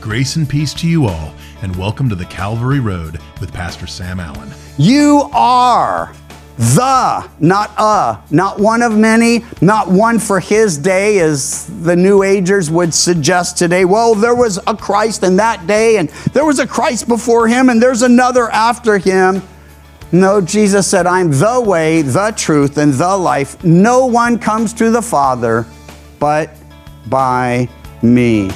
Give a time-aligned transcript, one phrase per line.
[0.00, 4.18] Grace and peace to you all, and welcome to the Calvary Road with Pastor Sam
[4.18, 4.50] Allen.
[4.78, 6.14] You are
[6.56, 12.22] the, not a, not one of many, not one for his day, as the New
[12.22, 13.84] Agers would suggest today.
[13.84, 17.68] Well, there was a Christ in that day, and there was a Christ before him,
[17.68, 19.42] and there's another after him.
[20.12, 23.62] No, Jesus said, I'm the way, the truth, and the life.
[23.62, 25.66] No one comes to the Father
[26.18, 26.56] but
[27.08, 27.68] by
[28.02, 28.50] me.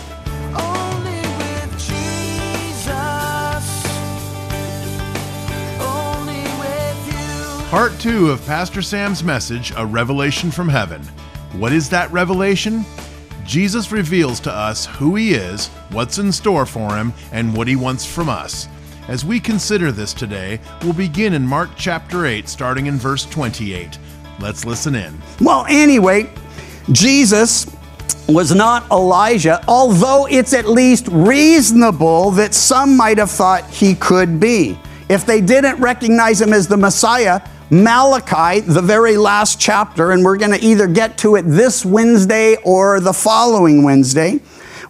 [7.75, 11.03] Part two of Pastor Sam's message, A Revelation from Heaven.
[11.55, 12.85] What is that revelation?
[13.45, 17.75] Jesus reveals to us who he is, what's in store for him, and what he
[17.75, 18.69] wants from us.
[19.09, 23.99] As we consider this today, we'll begin in Mark chapter 8, starting in verse 28.
[24.39, 25.21] Let's listen in.
[25.41, 26.33] Well, anyway,
[26.93, 27.67] Jesus
[28.29, 34.39] was not Elijah, although it's at least reasonable that some might have thought he could
[34.39, 34.79] be.
[35.09, 37.41] If they didn't recognize him as the Messiah,
[37.83, 42.55] Malachi, the very last chapter, and we're going to either get to it this Wednesday
[42.63, 44.39] or the following Wednesday.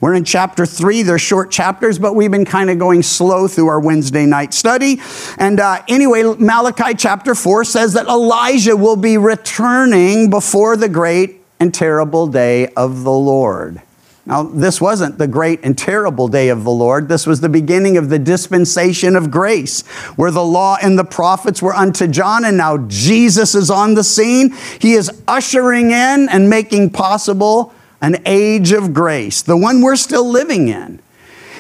[0.02, 1.00] We're in chapter three.
[1.00, 5.00] They're short chapters, but we've been kind of going slow through our Wednesday night study.
[5.38, 11.40] And uh, anyway, Malachi chapter four says that Elijah will be returning before the great
[11.58, 13.80] and terrible day of the Lord.
[14.27, 17.08] Now, this wasn't the great and terrible day of the Lord.
[17.08, 19.83] This was the beginning of the dispensation of grace,
[20.17, 24.05] where the law and the prophets were unto John, and now Jesus is on the
[24.05, 24.55] scene.
[24.80, 30.28] He is ushering in and making possible an age of grace, the one we're still
[30.28, 31.00] living in.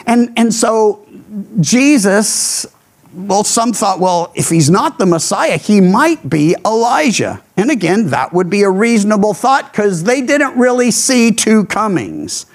[0.06, 1.06] And, and so,
[1.60, 2.66] Jesus,
[3.14, 7.42] well, some thought, well, if he's not the Messiah, he might be Elijah.
[7.58, 12.46] And again, that would be a reasonable thought because they didn't really see two comings.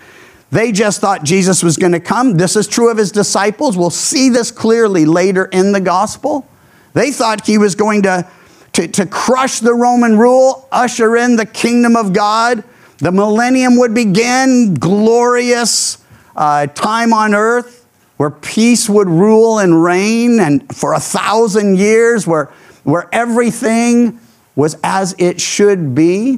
[0.51, 2.37] They just thought Jesus was going to come.
[2.37, 3.77] This is true of his disciples.
[3.77, 6.47] We'll see this clearly later in the gospel.
[6.93, 8.27] They thought he was going to,
[8.73, 12.63] to, to crush the Roman rule, usher in the kingdom of God.
[12.97, 16.03] The millennium would begin, glorious
[16.35, 17.79] uh, time on earth
[18.19, 22.47] where peace would rule and reign, and for a thousand years, where,
[22.83, 24.19] where everything
[24.57, 26.37] was as it should be.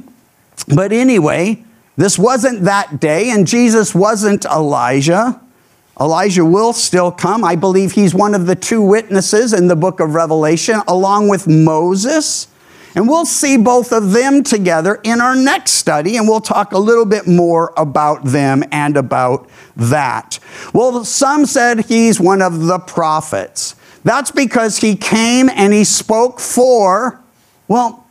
[0.72, 1.64] But anyway,
[1.96, 5.40] this wasn't that day, and Jesus wasn't Elijah.
[6.00, 7.44] Elijah will still come.
[7.44, 11.46] I believe he's one of the two witnesses in the book of Revelation, along with
[11.46, 12.48] Moses.
[12.94, 16.78] And we'll see both of them together in our next study, and we'll talk a
[16.78, 20.38] little bit more about them and about that.
[20.74, 23.76] Well, some said he's one of the prophets.
[24.04, 27.20] That's because he came and he spoke for,
[27.68, 28.01] well,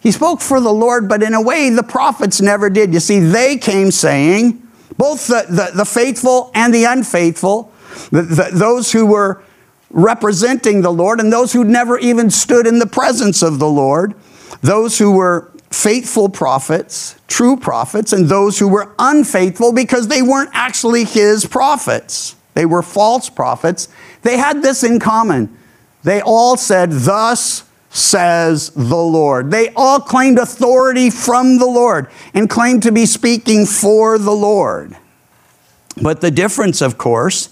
[0.00, 2.92] he spoke for the Lord, but in a way the prophets never did.
[2.94, 4.66] You see, they came saying,
[4.96, 7.72] both the, the, the faithful and the unfaithful,
[8.10, 9.42] the, the, those who were
[9.90, 14.14] representing the Lord and those who never even stood in the presence of the Lord,
[14.62, 20.50] those who were faithful prophets, true prophets, and those who were unfaithful because they weren't
[20.52, 22.36] actually his prophets.
[22.54, 23.88] They were false prophets.
[24.22, 25.56] They had this in common.
[26.02, 29.50] They all said, Thus says the Lord.
[29.50, 34.96] They all claimed authority from the Lord and claimed to be speaking for the Lord.
[36.00, 37.50] But the difference, of course,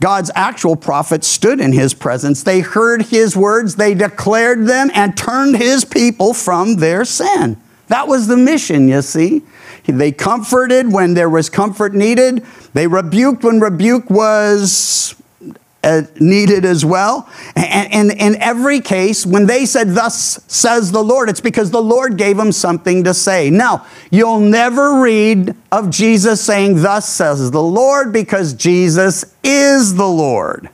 [0.00, 2.42] God's actual prophets stood in his presence.
[2.42, 7.56] They heard his words, they declared them, and turned his people from their sin.
[7.88, 9.42] That was the mission, you see.
[9.86, 12.44] They comforted when there was comfort needed,
[12.74, 15.14] they rebuked when rebuke was
[15.84, 17.28] uh, needed as well.
[17.54, 22.16] And, in every case, when they said, Thus says the Lord, it's because the Lord
[22.16, 23.50] gave them something to say.
[23.50, 30.08] Now, you'll never read of Jesus saying, Thus says the Lord, because Jesus is the
[30.08, 30.68] Lord.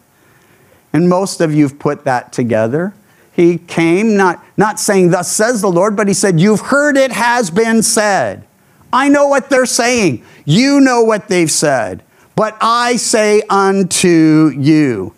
[0.92, 2.94] And most of you've put that together.
[3.32, 7.12] He came not, not saying, Thus says the Lord, but he said, You've heard it
[7.12, 8.46] has been said.
[8.92, 10.24] I know what they're saying.
[10.44, 12.04] You know what they've said.
[12.36, 15.14] But I say unto you.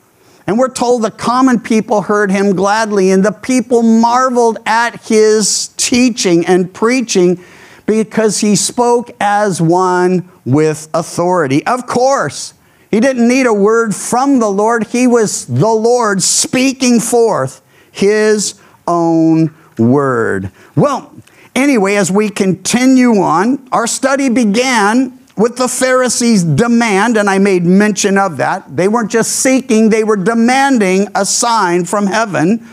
[0.47, 5.69] And we're told the common people heard him gladly, and the people marveled at his
[5.77, 7.43] teaching and preaching
[7.85, 11.67] because he spoke as one with authority.
[11.67, 12.55] Of course,
[12.91, 17.61] he didn't need a word from the Lord, he was the Lord speaking forth
[17.91, 20.53] his own word.
[20.77, 21.15] Well,
[21.55, 27.65] anyway, as we continue on, our study began with the Pharisees' demand, and I made
[27.65, 28.75] mention of that.
[28.75, 32.67] They weren't just seeking, they were demanding a sign from heaven,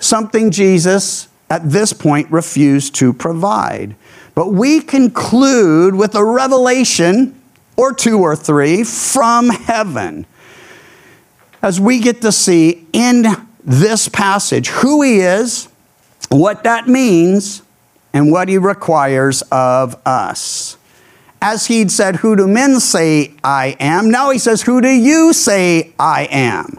[0.00, 3.94] something Jesus at this point refused to provide.
[4.34, 7.40] But we conclude with a revelation
[7.76, 10.26] or two or three from heaven.
[11.62, 13.24] As we get to see in
[13.64, 15.68] this passage who he is,
[16.30, 17.62] what that means,
[18.12, 20.76] and what he requires of us.
[21.42, 24.10] As he'd said, Who do men say I am?
[24.10, 26.78] Now he says, Who do you say I am?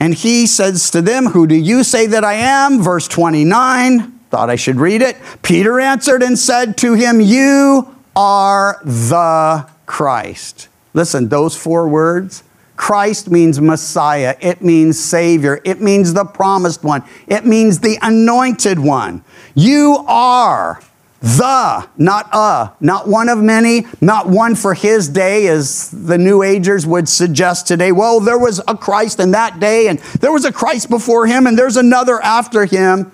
[0.00, 2.82] And he says to them, Who do you say that I am?
[2.82, 4.18] Verse 29.
[4.30, 5.16] Thought I should read it.
[5.42, 10.68] Peter answered and said to him, You are the Christ.
[10.94, 12.42] Listen, those four words
[12.76, 18.78] Christ means Messiah, it means Savior, it means the promised one, it means the anointed
[18.78, 19.22] one.
[19.54, 20.80] You are
[21.22, 26.42] the, not a, not one of many, not one for his day, as the New
[26.42, 27.92] Agers would suggest today.
[27.92, 31.46] Well, there was a Christ in that day, and there was a Christ before him,
[31.46, 33.12] and there's another after him.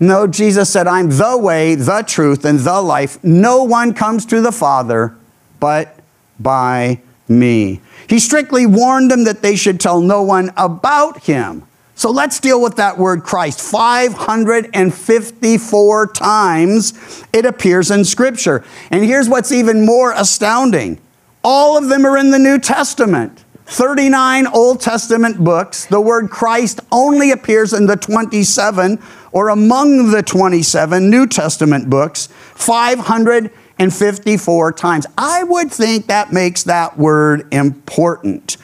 [0.00, 3.22] No, Jesus said, I'm the way, the truth, and the life.
[3.22, 5.16] No one comes to the Father
[5.62, 5.94] but
[6.40, 7.80] by me.
[8.08, 11.62] He strictly warned them that they should tell no one about him.
[11.94, 13.60] So let's deal with that word Christ.
[13.60, 18.62] 554 times it appears in Scripture.
[18.90, 20.98] And here's what's even more astounding
[21.44, 23.44] all of them are in the New Testament.
[23.66, 25.86] 39 Old Testament books.
[25.86, 28.98] The word Christ only appears in the 27
[29.32, 35.06] or among the 27 New Testament books 554 times.
[35.16, 38.56] I would think that makes that word important.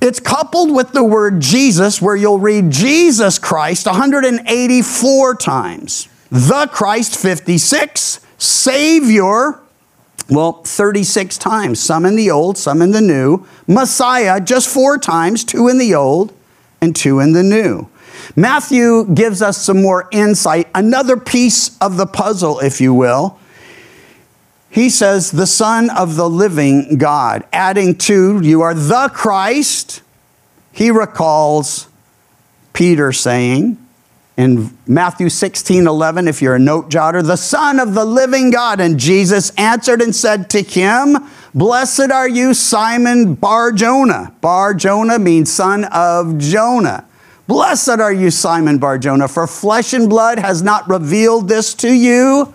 [0.00, 7.16] It's coupled with the word Jesus, where you'll read Jesus Christ 184 times, the Christ
[7.16, 9.60] 56, Savior,
[10.28, 15.44] well, 36 times, some in the Old, some in the New, Messiah just four times,
[15.44, 16.32] two in the Old
[16.80, 17.88] and two in the New.
[18.34, 23.38] Matthew gives us some more insight, another piece of the puzzle, if you will.
[24.76, 30.02] He says, the Son of the living God, adding to, you are the Christ.
[30.70, 31.88] He recalls
[32.74, 33.78] Peter saying
[34.36, 38.78] in Matthew 16 11, if you're a note jotter, the Son of the living God.
[38.78, 41.16] And Jesus answered and said to him,
[41.54, 44.34] Blessed are you, Simon Bar Jonah.
[44.42, 47.06] Bar Jonah means son of Jonah.
[47.46, 51.90] Blessed are you, Simon Bar Jonah, for flesh and blood has not revealed this to
[51.90, 52.52] you.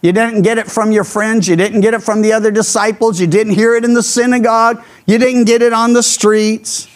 [0.00, 1.48] You didn't get it from your friends.
[1.48, 3.20] You didn't get it from the other disciples.
[3.20, 4.84] You didn't hear it in the synagogue.
[5.06, 6.88] You didn't get it on the streets.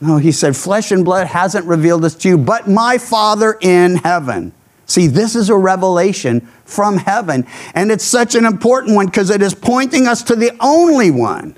[0.00, 3.96] No, he said, Flesh and blood hasn't revealed this to you, but my Father in
[3.96, 4.52] heaven.
[4.86, 7.46] See, this is a revelation from heaven.
[7.74, 11.56] And it's such an important one because it is pointing us to the only one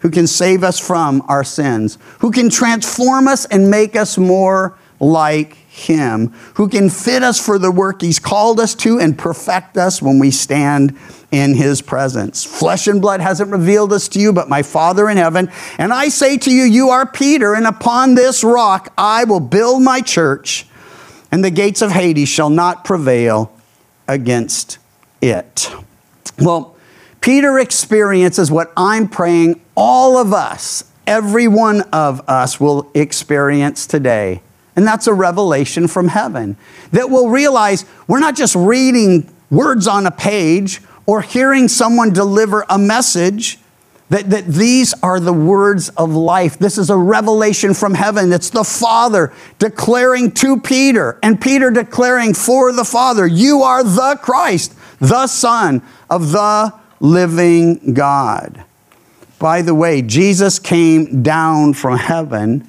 [0.00, 4.76] who can save us from our sins, who can transform us and make us more
[5.00, 9.76] like him, who can fit us for the work He's called us to and perfect
[9.76, 10.98] us when we stand
[11.30, 12.44] in His presence.
[12.44, 15.50] Flesh and blood hasn't revealed this to you, but my Father in heaven.
[15.78, 19.82] And I say to you, you are Peter, and upon this rock I will build
[19.82, 20.66] my church,
[21.30, 23.52] and the gates of Hades shall not prevail
[24.06, 24.78] against
[25.20, 25.70] it.
[26.38, 26.76] Well,
[27.20, 34.40] Peter experiences what I'm praying all of us, every one of us, will experience today.
[34.78, 36.56] And that's a revelation from heaven
[36.92, 42.64] that we'll realize we're not just reading words on a page or hearing someone deliver
[42.68, 43.58] a message,
[44.10, 46.60] that, that these are the words of life.
[46.60, 48.32] This is a revelation from heaven.
[48.32, 54.16] It's the Father declaring to Peter, and Peter declaring for the Father, You are the
[54.22, 58.64] Christ, the Son of the living God.
[59.40, 62.64] By the way, Jesus came down from heaven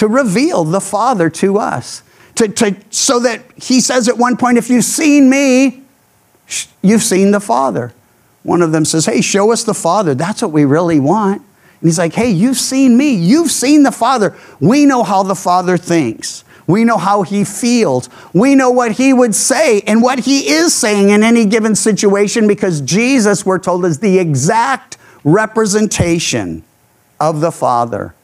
[0.00, 2.02] to reveal the Father to us.
[2.36, 5.82] To, to, so that he says at one point, if you've seen me,
[6.80, 7.92] you've seen the Father.
[8.42, 10.14] One of them says, Hey, show us the Father.
[10.14, 11.42] That's what we really want.
[11.42, 13.12] And he's like, Hey, you've seen me.
[13.12, 14.34] You've seen the Father.
[14.58, 16.44] We know how the Father thinks.
[16.66, 18.08] We know how he feels.
[18.32, 22.48] We know what he would say and what he is saying in any given situation
[22.48, 26.64] because Jesus, we're told, is the exact representation
[27.20, 28.14] of the Father.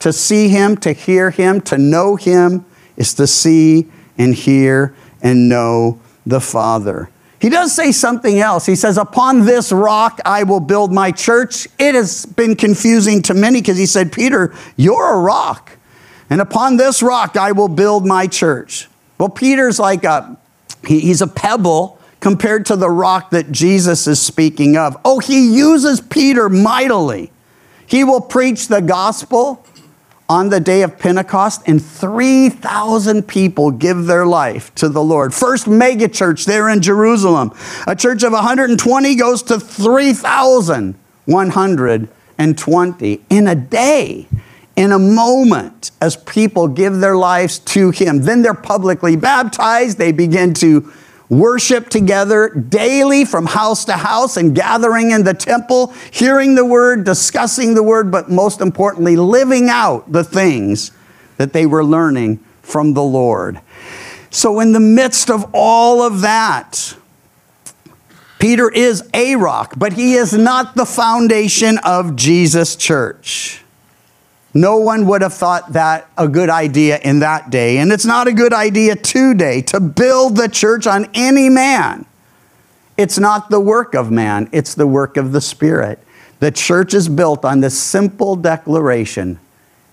[0.00, 2.64] To see him, to hear him, to know him
[2.96, 3.86] is to see
[4.18, 7.10] and hear and know the Father.
[7.38, 8.66] He does say something else.
[8.66, 11.68] He says, Upon this rock I will build my church.
[11.78, 15.76] It has been confusing to many because he said, Peter, you're a rock.
[16.28, 18.88] And upon this rock I will build my church.
[19.18, 20.36] Well, Peter's like a,
[20.86, 24.96] he- he's a pebble compared to the rock that Jesus is speaking of.
[25.04, 27.32] Oh, he uses Peter mightily.
[27.86, 29.64] He will preach the gospel
[30.30, 35.34] on the day of Pentecost, and 3,000 people give their life to the Lord.
[35.34, 37.52] First mega church there in Jerusalem.
[37.86, 42.14] A church of 120 goes to 3,120.
[42.40, 44.26] 120 in a day,
[44.74, 48.22] in a moment, as people give their lives to Him.
[48.22, 49.98] Then they're publicly baptized.
[49.98, 50.90] They begin to
[51.30, 57.04] worship together daily from house to house and gathering in the temple, hearing the word,
[57.04, 60.90] discussing the word, but most importantly, living out the things
[61.38, 63.60] that they were learning from the Lord.
[64.30, 66.94] So, in the midst of all of that,
[68.38, 73.62] Peter is a rock, but he is not the foundation of Jesus' church.
[74.52, 78.26] No one would have thought that a good idea in that day, and it's not
[78.26, 82.04] a good idea today to build the church on any man.
[82.96, 86.00] It's not the work of man, it's the work of the Spirit.
[86.40, 89.38] The church is built on this simple declaration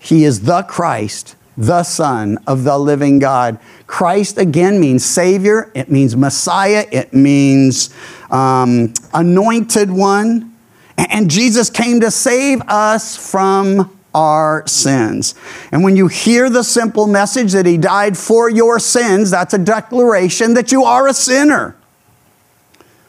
[0.00, 3.60] He is the Christ, the Son of the living God.
[3.86, 7.94] Christ again means Savior, it means Messiah, it means
[8.30, 10.56] um, anointed one.
[10.96, 15.34] And Jesus came to save us from our sins.
[15.70, 19.58] And when you hear the simple message that He died for your sins, that's a
[19.58, 21.76] declaration that you are a sinner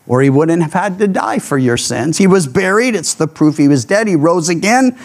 [0.10, 2.18] or he wouldn't have had to die for your sins.
[2.18, 2.96] He was buried.
[2.96, 4.08] It's the proof he was dead.
[4.08, 4.98] He rose again,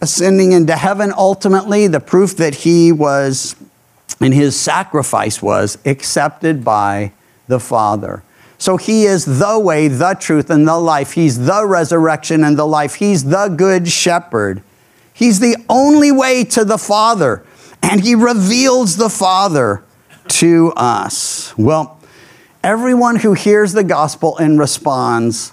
[0.00, 3.54] ascending into heaven ultimately, the proof that he was,
[4.20, 7.12] and his sacrifice was accepted by
[7.46, 8.22] the Father.
[8.56, 11.12] So he is the way, the truth, and the life.
[11.12, 12.94] He's the resurrection and the life.
[12.94, 14.62] He's the good shepherd.
[15.18, 17.44] He's the only way to the Father,
[17.82, 19.82] and he reveals the Father
[20.28, 21.56] to us.
[21.58, 21.98] Well,
[22.62, 25.52] Everyone who hears the gospel and responds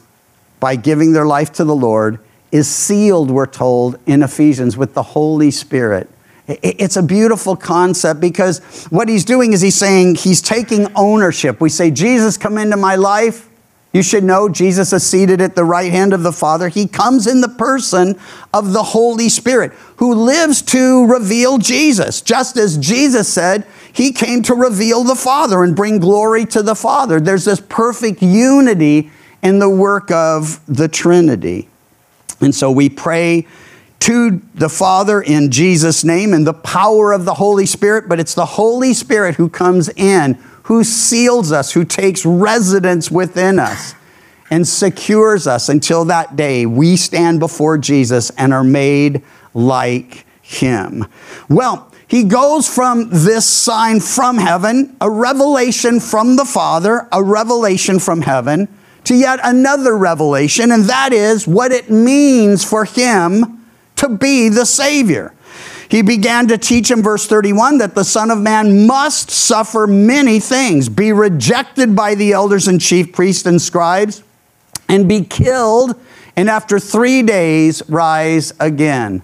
[0.59, 2.19] by giving their life to the Lord
[2.51, 6.09] is sealed, we're told in Ephesians, with the Holy Spirit.
[6.47, 11.61] It's a beautiful concept because what he's doing is he's saying he's taking ownership.
[11.61, 13.49] We say, Jesus, come into my life.
[13.95, 16.67] You should know Jesus is seated at the right hand of the Father.
[16.67, 18.19] He comes in the person
[18.53, 22.19] of the Holy Spirit who lives to reveal Jesus.
[22.19, 26.75] Just as Jesus said, he came to reveal the Father and bring glory to the
[26.75, 27.21] Father.
[27.21, 29.11] There's this perfect unity
[29.41, 31.69] in the work of the Trinity.
[32.41, 33.47] And so we pray
[33.99, 38.33] to the Father in Jesus' name and the power of the Holy Spirit, but it's
[38.33, 43.93] the Holy Spirit who comes in, who seals us, who takes residence within us
[44.49, 49.21] and secures us until that day we stand before Jesus and are made
[49.53, 51.05] like him.
[51.49, 57.99] Well, he goes from this sign from heaven, a revelation from the Father, a revelation
[57.99, 58.67] from heaven,
[59.03, 63.63] to yet another revelation, and that is what it means for him
[63.97, 65.34] to be the Savior.
[65.89, 70.39] He began to teach in verse 31 that the Son of Man must suffer many
[70.39, 74.23] things, be rejected by the elders and chief priests and scribes,
[74.89, 75.99] and be killed,
[76.35, 79.21] and after three days rise again.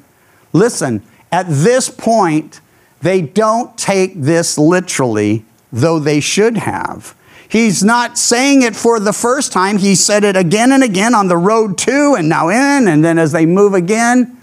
[0.54, 1.02] Listen,
[1.32, 2.62] at this point,
[3.02, 7.16] they don't take this literally, though they should have.
[7.48, 9.78] He's not saying it for the first time.
[9.78, 13.18] He said it again and again on the road to and now in, and then
[13.18, 14.38] as they move again.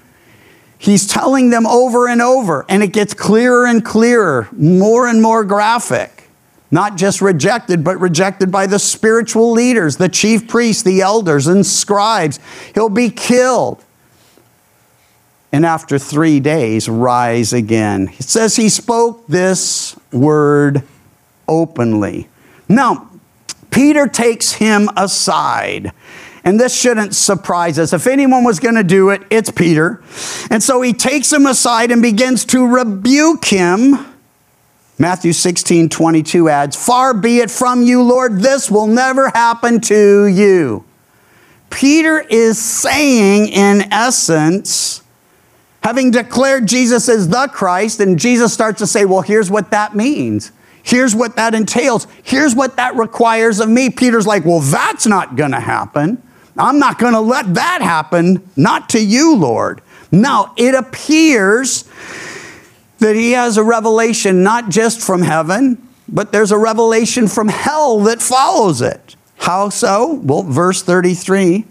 [0.78, 5.44] He's telling them over and over, and it gets clearer and clearer, more and more
[5.44, 6.28] graphic.
[6.70, 11.66] Not just rejected, but rejected by the spiritual leaders, the chief priests, the elders, and
[11.66, 12.38] scribes.
[12.74, 13.82] He'll be killed
[15.52, 18.10] and after three days rise again.
[18.18, 20.82] It says he spoke this word
[21.46, 22.28] openly.
[22.68, 23.10] Now,
[23.70, 25.92] Peter takes him aside.
[26.48, 27.92] And this shouldn't surprise us.
[27.92, 30.02] If anyone was going to do it, it's Peter.
[30.50, 34.06] And so he takes him aside and begins to rebuke him.
[34.98, 40.24] Matthew 16, 22 adds, Far be it from you, Lord, this will never happen to
[40.24, 40.86] you.
[41.68, 45.02] Peter is saying, in essence,
[45.84, 49.94] having declared Jesus is the Christ, and Jesus starts to say, Well, here's what that
[49.94, 50.50] means.
[50.82, 52.06] Here's what that entails.
[52.22, 53.90] Here's what that requires of me.
[53.90, 56.22] Peter's like, Well, that's not going to happen.
[56.58, 58.48] I'm not going to let that happen.
[58.56, 59.80] Not to you, Lord.
[60.10, 61.88] Now, it appears
[62.98, 68.00] that he has a revelation not just from heaven, but there's a revelation from hell
[68.00, 69.16] that follows it.
[69.38, 70.14] How so?
[70.14, 71.64] Well, verse 33,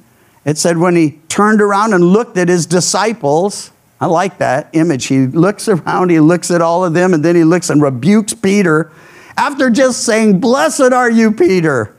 [0.46, 5.06] it said, When he turned around and looked at his disciples, I like that image.
[5.06, 8.34] He looks around, he looks at all of them, and then he looks and rebukes
[8.34, 8.92] Peter
[9.36, 11.94] after just saying, Blessed are you, Peter.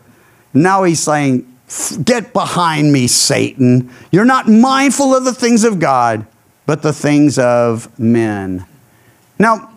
[0.55, 1.47] Now he's saying,
[2.03, 3.93] Get behind me, Satan.
[4.11, 6.27] You're not mindful of the things of God,
[6.65, 8.65] but the things of men.
[9.39, 9.71] Now,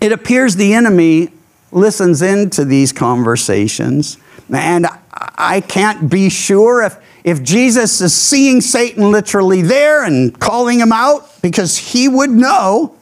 [0.00, 1.30] it appears the enemy
[1.72, 4.18] listens into these conversations
[4.50, 10.78] And I can't be sure if, if Jesus is seeing Satan literally there and calling
[10.78, 12.96] him out because he would know,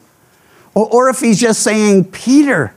[0.73, 2.74] or, or if he's just saying, Peter,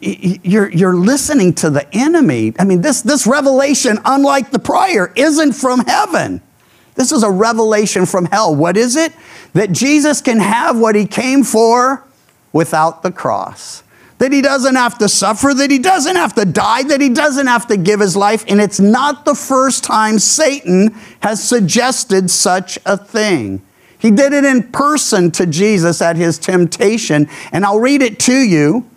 [0.00, 2.52] you're, you're listening to the enemy.
[2.58, 6.42] I mean, this, this revelation, unlike the prior, isn't from heaven.
[6.94, 8.54] This is a revelation from hell.
[8.54, 9.12] What is it?
[9.54, 12.04] That Jesus can have what he came for
[12.52, 13.82] without the cross.
[14.18, 17.46] That he doesn't have to suffer, that he doesn't have to die, that he doesn't
[17.46, 18.44] have to give his life.
[18.48, 23.62] And it's not the first time Satan has suggested such a thing.
[23.98, 27.28] He did it in person to Jesus at his temptation.
[27.50, 28.89] And I'll read it to you.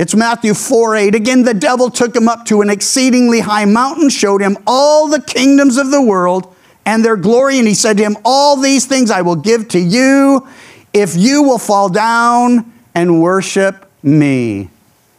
[0.00, 1.14] It's Matthew 4 8.
[1.14, 5.20] Again, the devil took him up to an exceedingly high mountain, showed him all the
[5.20, 7.58] kingdoms of the world and their glory.
[7.58, 10.48] And he said to him, All these things I will give to you
[10.94, 14.70] if you will fall down and worship me.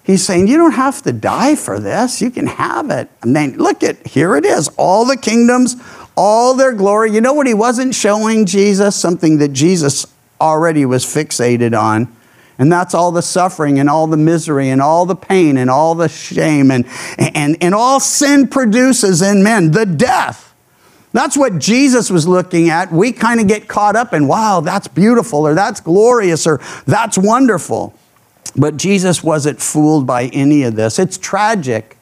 [0.04, 2.20] He's saying, You don't have to die for this.
[2.20, 3.08] You can have it.
[3.22, 5.76] And then look at here it is all the kingdoms,
[6.18, 7.12] all their glory.
[7.12, 8.96] You know what he wasn't showing Jesus?
[8.96, 10.08] Something that Jesus
[10.42, 12.12] already was fixated on.
[12.62, 15.96] And that's all the suffering and all the misery and all the pain and all
[15.96, 16.86] the shame and,
[17.18, 20.54] and, and all sin produces in men, the death.
[21.12, 22.92] That's what Jesus was looking at.
[22.92, 27.18] We kind of get caught up in, wow, that's beautiful, or that's glorious, or that's
[27.18, 27.96] wonderful.
[28.56, 31.00] But Jesus wasn't fooled by any of this.
[31.00, 31.98] It's tragic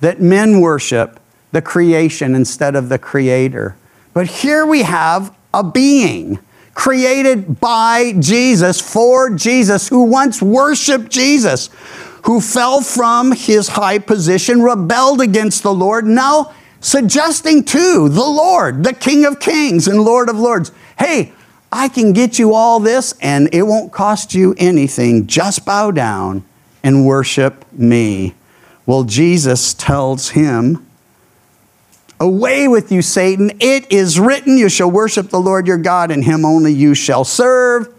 [0.00, 1.18] that men worship
[1.52, 3.76] the creation instead of the creator.
[4.12, 6.38] But here we have a being
[6.74, 11.70] created by Jesus for Jesus who once worshiped Jesus,
[12.24, 18.84] who fell from his high position, rebelled against the Lord, now suggesting to the Lord,
[18.84, 21.32] the King of Kings and Lord of Lords, hey,
[21.72, 25.26] I can get you all this and it won't cost you anything.
[25.26, 26.44] Just bow down
[26.82, 28.34] and worship me.
[28.86, 30.86] Well, Jesus tells him,
[32.20, 33.50] Away with you, Satan.
[33.60, 37.24] It is written, You shall worship the Lord your God, and him only you shall
[37.24, 37.92] serve.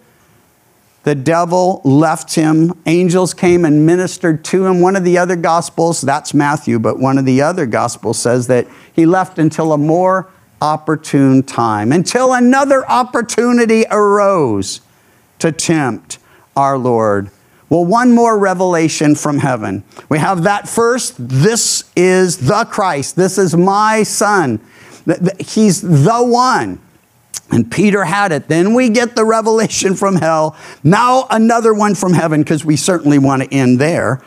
[1.03, 2.73] The devil left him.
[2.87, 4.81] Angels came and ministered to him.
[4.81, 8.67] One of the other gospels, that's Matthew, but one of the other gospels says that
[8.93, 14.81] he left until a more opportune time, until another opportunity arose
[15.37, 16.17] to tempt
[16.55, 17.29] our Lord.
[17.69, 19.83] Well, one more revelation from heaven.
[20.07, 21.15] We have that first.
[21.17, 23.15] This is the Christ.
[23.15, 24.59] This is my son.
[25.39, 26.79] He's the one.
[27.51, 28.47] And Peter had it.
[28.47, 30.55] Then we get the revelation from hell.
[30.83, 34.21] Now another one from heaven, because we certainly want to end there.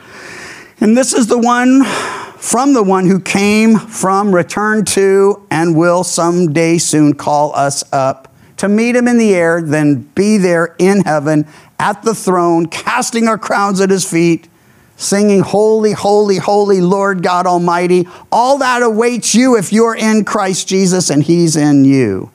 [0.81, 6.05] And this is the one from the one who came from, returned to, and will
[6.05, 11.01] someday soon call us up to meet him in the air, then be there in
[11.03, 11.47] heaven
[11.79, 14.49] at the throne, casting our crowns at his feet,
[14.97, 18.07] singing, Holy, holy, holy Lord God Almighty.
[18.33, 22.31] All that awaits you if you're in Christ Jesus and he's in you.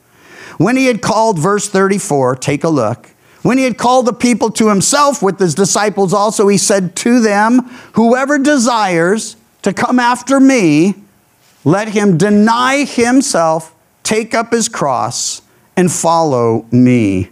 [0.56, 3.10] When he had called, verse 34, take a look.
[3.42, 7.20] When he had called the people to himself with his disciples also, he said to
[7.20, 10.94] them, Whoever desires to come after me,
[11.64, 15.42] let him deny himself, take up his cross,
[15.76, 17.28] and follow me.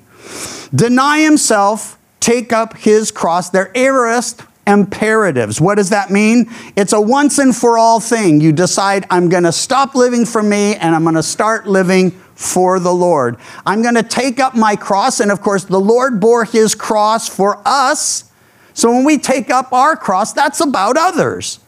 [0.74, 3.50] Deny himself, take up his cross.
[3.50, 5.60] They're aorist imperatives.
[5.60, 6.48] What does that mean?
[6.76, 8.40] It's a once and for all thing.
[8.40, 12.12] You decide, I'm going to stop living for me and I'm going to start living
[12.34, 13.36] for the Lord.
[13.66, 15.20] I'm going to take up my cross.
[15.20, 18.30] And of course, the Lord bore his cross for us.
[18.72, 21.58] So when we take up our cross, that's about others.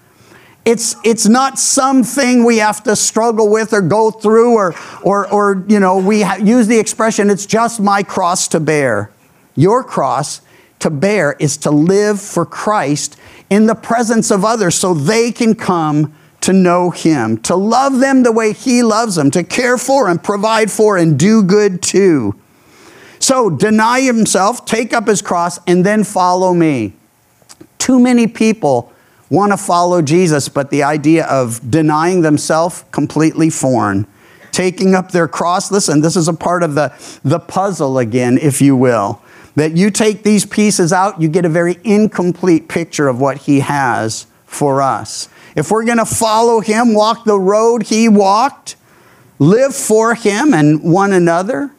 [0.64, 5.62] It's, it's not something we have to struggle with or go through or, or, or
[5.68, 9.10] you know, we ha- use the expression, it's just my cross to bear.
[9.56, 10.40] Your cross
[10.84, 13.16] to bear is to live for Christ
[13.48, 18.22] in the presence of others so they can come to know Him, to love them
[18.22, 22.38] the way He loves them, to care for and provide for and do good too.
[23.18, 26.92] So deny himself, take up his cross, and then follow me.
[27.78, 28.92] Too many people
[29.30, 34.06] want to follow Jesus, but the idea of denying themselves completely foreign.
[34.52, 36.92] Taking up their cross, listen, this is a part of the,
[37.24, 39.22] the puzzle again, if you will.
[39.56, 43.60] That you take these pieces out, you get a very incomplete picture of what he
[43.60, 45.28] has for us.
[45.54, 48.76] If we're going to follow him, walk the road he walked,
[49.38, 51.70] live for him and one another,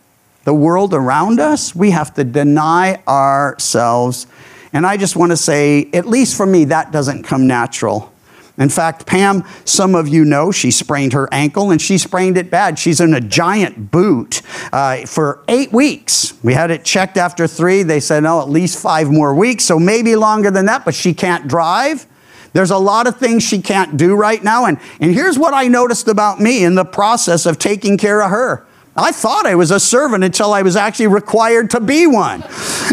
[0.45, 4.27] the world around us, we have to deny ourselves.
[4.71, 8.13] And I just want to say, at least for me, that doesn't come natural.
[8.57, 12.49] In fact, Pam, some of you know, she sprained her ankle and she sprained it
[12.49, 12.79] bad.
[12.79, 14.41] She's in a giant boot
[14.71, 16.33] uh, for eight weeks.
[16.41, 17.83] We had it checked after three.
[17.83, 21.13] They said, no, at least five more weeks, so maybe longer than that, but she
[21.13, 22.07] can't drive.
[22.53, 24.65] There's a lot of things she can't do right now.
[24.65, 28.29] And, and here's what I noticed about me in the process of taking care of
[28.29, 28.65] her.
[28.95, 32.45] I thought I was a servant until I was actually required to be one.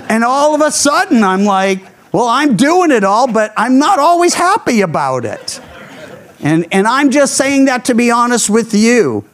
[0.09, 1.81] And all of a sudden, I'm like,
[2.13, 5.61] well, I'm doing it all, but I'm not always happy about it.
[6.41, 9.25] And, and I'm just saying that to be honest with you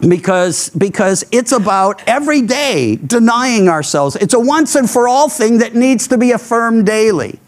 [0.00, 4.16] because, because it's about every day denying ourselves.
[4.16, 7.38] It's a once and for all thing that needs to be affirmed daily.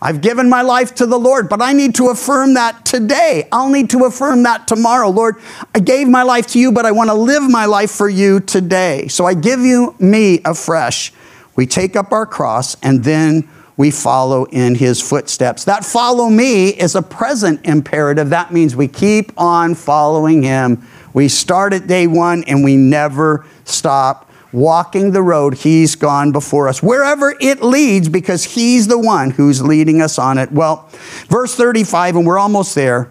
[0.00, 3.48] I've given my life to the Lord, but I need to affirm that today.
[3.50, 5.08] I'll need to affirm that tomorrow.
[5.08, 5.36] Lord,
[5.74, 8.40] I gave my life to you, but I want to live my life for you
[8.40, 9.08] today.
[9.08, 11.12] So I give you me afresh.
[11.56, 15.64] We take up our cross and then we follow in his footsteps.
[15.64, 18.30] That follow me is a present imperative.
[18.30, 20.86] That means we keep on following him.
[21.12, 26.68] We start at day one and we never stop walking the road he's gone before
[26.68, 30.50] us, wherever it leads, because he's the one who's leading us on it.
[30.50, 30.88] Well,
[31.28, 33.10] verse 35, and we're almost there.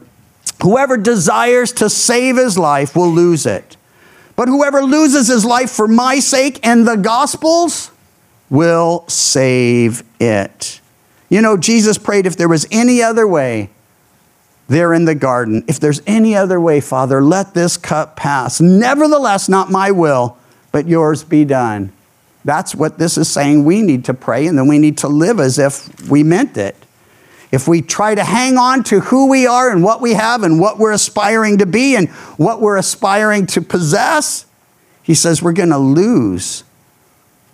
[0.63, 3.77] Whoever desires to save his life will lose it.
[4.35, 7.91] But whoever loses his life for my sake and the gospel's
[8.49, 10.79] will save it.
[11.29, 13.69] You know, Jesus prayed if there was any other way,
[14.67, 18.61] there in the garden, if there's any other way, Father, let this cup pass.
[18.61, 20.37] Nevertheless, not my will,
[20.71, 21.91] but yours be done.
[22.43, 23.65] That's what this is saying.
[23.65, 26.75] We need to pray and then we need to live as if we meant it.
[27.51, 30.59] If we try to hang on to who we are and what we have and
[30.59, 34.45] what we're aspiring to be and what we're aspiring to possess,
[35.01, 36.63] he says we're going to lose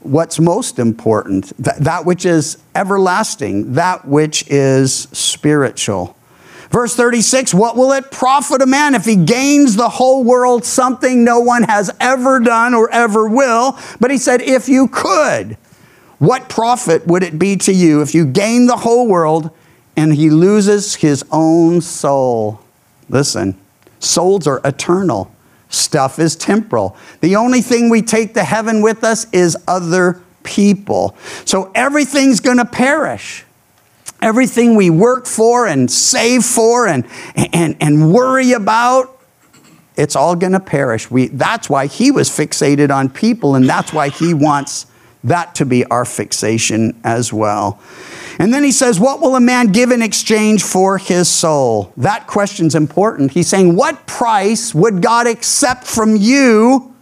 [0.04, 6.16] what's most important, that, that which is everlasting, that which is spiritual.
[6.72, 11.24] Verse 36 What will it profit a man if he gains the whole world, something
[11.24, 13.78] no one has ever done or ever will?
[14.00, 15.58] But he said, If you could,
[16.18, 19.52] what profit would it be to you if you gain the whole world
[19.98, 22.62] and he loses his own soul?
[23.10, 23.60] Listen,
[24.00, 25.34] souls are eternal,
[25.72, 26.96] stuff is temporal.
[27.22, 31.16] The only thing we take to heaven with us is other people.
[31.46, 33.46] So everything's going to perish
[34.22, 39.20] everything we work for and save for and, and, and worry about,
[39.98, 41.10] it's all going to perish.
[41.10, 44.86] We, that's why he was fixated on people, and that's why he wants
[45.24, 47.80] that to be our fixation as well.
[48.40, 51.94] And then he says, What will a man give in exchange for his soul?
[51.98, 53.32] That question's important.
[53.32, 56.96] He's saying, What price would God accept from you?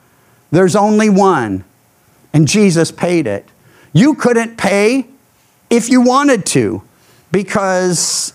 [0.52, 1.64] There's only one.
[2.34, 3.46] And Jesus paid it.
[3.94, 5.08] You couldn't pay
[5.70, 6.84] if you wanted to
[7.32, 8.34] because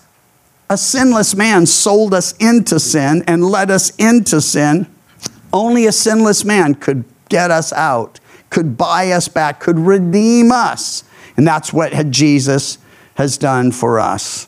[0.69, 4.87] a sinless man sold us into sin and led us into sin.
[5.53, 8.19] Only a sinless man could get us out,
[8.55, 11.03] could buy us back, could redeem us.
[11.35, 12.77] And that's what Jesus
[13.15, 14.47] has done for us.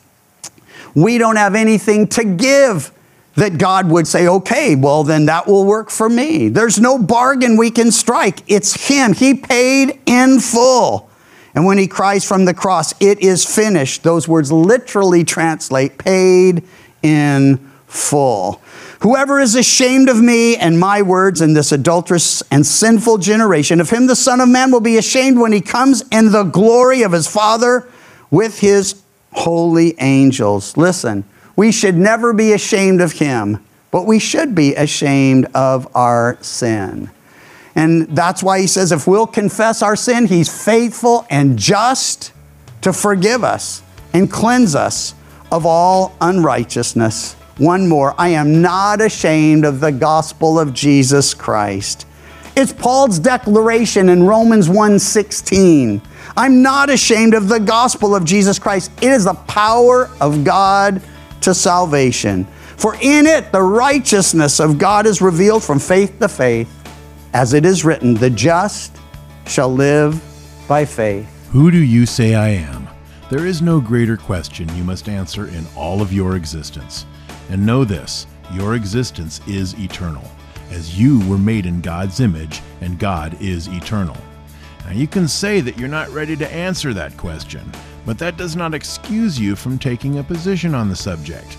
[0.96, 2.94] We don't have anything to give
[3.36, 6.48] that God would say, okay, well, then that will work for me.
[6.48, 8.40] There's no bargain we can strike.
[8.48, 9.12] It's Him.
[9.12, 11.10] He paid in full.
[11.54, 16.64] And when he cries from the cross, it is finished, those words literally translate paid
[17.04, 18.62] in full.
[19.02, 23.90] Whoever is ashamed of me and my words in this adulterous and sinful generation, of
[23.90, 27.12] him the Son of Man will be ashamed when he comes in the glory of
[27.12, 27.88] his Father
[28.32, 29.02] with his
[29.34, 30.76] holy angels.
[30.78, 31.24] Listen,
[31.56, 37.10] we should never be ashamed of him, but we should be ashamed of our sin.
[37.76, 42.34] And that's why he says, if we'll confess our sin, he's faithful and just
[42.82, 43.84] to forgive us
[44.14, 45.14] and cleanse us
[45.52, 47.36] of all unrighteousness.
[47.58, 52.06] One more I am not ashamed of the gospel of Jesus Christ.
[52.56, 56.02] It's Paul's declaration in Romans 1:16.
[56.36, 58.92] I'm not ashamed of the gospel of Jesus Christ.
[59.02, 61.02] It is the power of God
[61.42, 62.48] to salvation.
[62.78, 66.70] For in it the righteousness of God is revealed from faith to faith
[67.34, 68.98] as it is written, the just
[69.48, 70.22] shall live
[70.68, 71.28] by faith.
[71.52, 72.88] Who do you say I am?
[73.30, 77.06] There is no greater question you must answer in all of your existence.
[77.50, 80.24] And know this your existence is eternal,
[80.72, 84.18] as you were made in God's image, and God is eternal.
[84.86, 87.70] Now, you can say that you're not ready to answer that question,
[88.06, 91.58] but that does not excuse you from taking a position on the subject.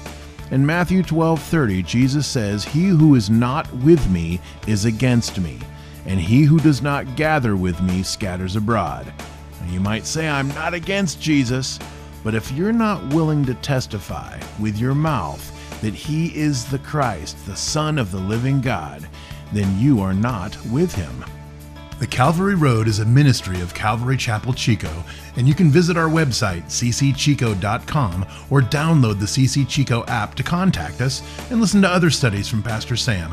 [0.51, 5.59] In Matthew 12:30, Jesus says, "He who is not with me is against me,
[6.07, 9.13] and he who does not gather with me scatters abroad."
[9.61, 11.79] Now, you might say, "I'm not against Jesus,"
[12.25, 17.37] but if you're not willing to testify with your mouth that he is the Christ,
[17.47, 19.09] the Son of the living God,
[19.53, 21.25] then you are not with him.
[21.99, 25.03] The Calvary Road is a ministry of Calvary Chapel Chico,
[25.37, 31.01] and you can visit our website, ccchico.com, or download the CC Chico app to contact
[31.01, 33.33] us and listen to other studies from Pastor Sam.